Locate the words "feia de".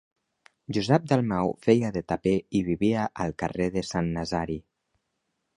1.67-2.03